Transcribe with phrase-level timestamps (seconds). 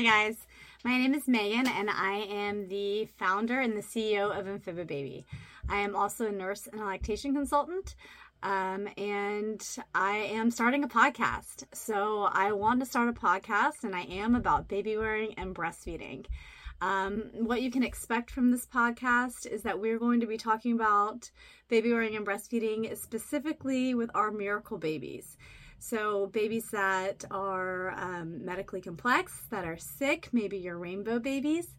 [0.00, 0.46] Hi, guys.
[0.82, 5.26] My name is Meagan, and I am the founder and the CEO of Amphiba Baby.
[5.68, 7.96] I am also a nurse and a lactation consultant,
[8.42, 9.62] um, and
[9.94, 11.64] I am starting a podcast.
[11.74, 16.24] So I want to start a podcast, and I am about baby wearing and breastfeeding.
[16.80, 20.72] Um, what you can expect from this podcast is that we're going to be talking
[20.72, 21.30] about
[21.68, 25.36] baby wearing and breastfeeding specifically with our miracle babies.
[25.82, 31.74] So, babies that are um, medically complex, that are sick, maybe your rainbow babies.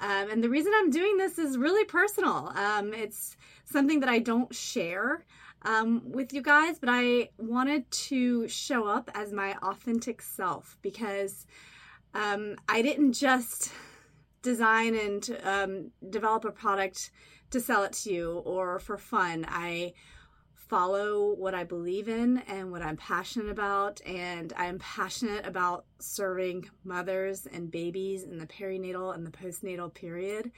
[0.00, 2.52] Um, and the reason I'm doing this is really personal.
[2.56, 5.24] Um, it's something that I don't share
[5.62, 11.46] um, with you guys, but I wanted to show up as my authentic self because
[12.14, 13.72] um, I didn't just
[14.42, 17.12] design and um, develop a product
[17.50, 19.46] to sell it to you or for fun.
[19.48, 19.94] I
[20.68, 24.00] follow what I believe in and what I'm passionate about.
[24.06, 30.52] And I'm passionate about serving mothers and babies in the perinatal and the postnatal period.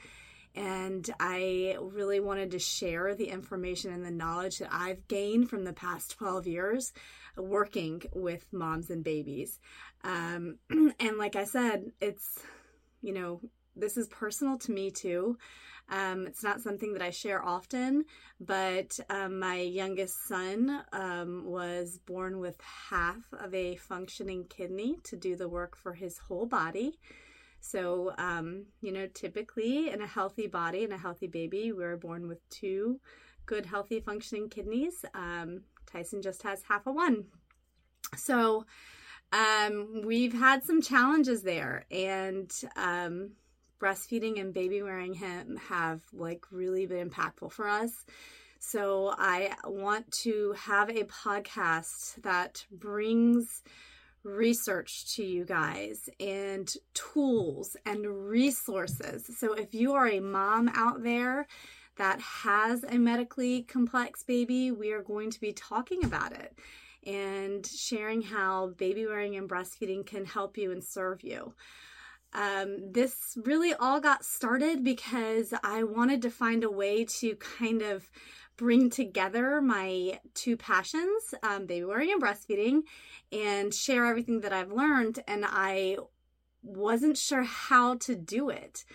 [0.53, 5.63] And I really wanted to share the information and the knowledge that I've gained from
[5.63, 6.93] the past 12 years
[7.37, 9.59] working with moms and babies.
[10.03, 12.39] Um, and like I said, it's,
[13.01, 13.41] you know,
[13.75, 15.37] this is personal to me too.
[15.89, 18.05] Um, it's not something that I share often,
[18.39, 22.57] but um, my youngest son um, was born with
[22.89, 26.97] half of a functioning kidney to do the work for his whole body.
[27.59, 32.27] So, um, you know, typically in a healthy body and a healthy baby, we're born
[32.27, 32.99] with two
[33.45, 35.03] good, healthy, functioning kidneys.
[35.13, 37.25] Um, Tyson just has half a one.
[38.15, 38.65] So,
[39.33, 43.31] um, we've had some challenges there, and um,
[43.81, 47.91] breastfeeding and baby wearing him have like really been impactful for us.
[48.59, 53.63] So I want to have a podcast that brings
[54.23, 59.25] research to you guys and tools and resources.
[59.39, 61.47] So if you are a mom out there
[61.97, 66.53] that has a medically complex baby, we are going to be talking about it
[67.05, 71.53] and sharing how baby wearing and breastfeeding can help you and serve you.
[72.33, 77.81] Um, this really all got started because I wanted to find a way to kind
[77.81, 78.09] of
[78.57, 82.81] bring together my two passions, um, baby wearing and breastfeeding,
[83.31, 85.23] and share everything that I've learned.
[85.27, 85.97] And I
[86.63, 88.85] wasn't sure how to do it.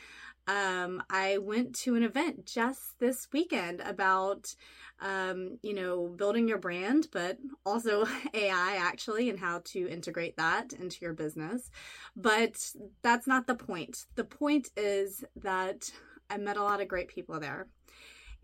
[0.47, 4.55] Um, I went to an event just this weekend about
[5.01, 10.73] um, you know, building your brand, but also AI actually and how to integrate that
[10.73, 11.71] into your business.
[12.17, 14.07] But that's not the point.
[14.15, 15.91] The point is that
[16.31, 17.67] I met a lot of great people there.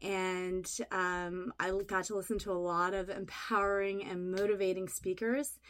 [0.02, 5.60] And um, I got to listen to a lot of empowering and motivating speakers.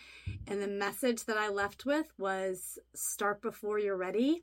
[0.49, 4.43] And the message that I left with was start before you're ready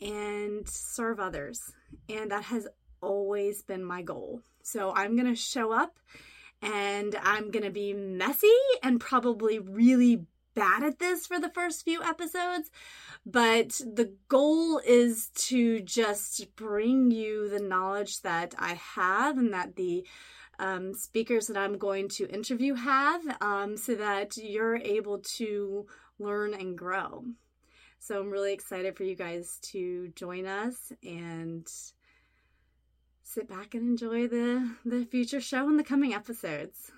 [0.00, 1.60] and serve others.
[2.08, 2.68] And that has
[3.00, 4.40] always been my goal.
[4.62, 5.98] So I'm going to show up
[6.60, 8.48] and I'm going to be messy
[8.82, 12.68] and probably really bad at this for the first few episodes,
[13.24, 19.76] but the goal is to just bring you the knowledge that I have and that
[19.76, 20.04] the
[20.58, 25.86] um, speakers that I'm going to interview have um, so that you're able to
[26.18, 27.24] learn and grow.
[27.98, 31.66] So I'm really excited for you guys to join us and
[33.22, 36.92] sit back and enjoy the the future show and the coming episodes.